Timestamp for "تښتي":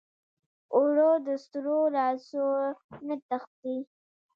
3.27-3.77